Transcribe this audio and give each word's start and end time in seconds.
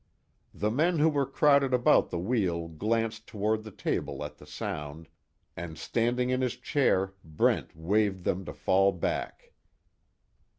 The 0.55 0.71
men 0.71 0.97
who 0.97 1.09
were 1.09 1.27
crowded 1.27 1.75
about 1.75 2.09
the 2.09 2.17
wheel 2.17 2.67
glanced 2.67 3.27
toward 3.27 3.61
the 3.61 3.69
table 3.69 4.23
at 4.23 4.37
the 4.39 4.47
sound, 4.47 5.07
and 5.55 5.77
standing 5.77 6.31
in 6.31 6.41
his 6.41 6.55
chair 6.55 7.13
Brent 7.23 7.75
waved 7.75 8.23
them 8.23 8.43
to 8.45 8.53
fall 8.53 8.91
back. 8.93 9.51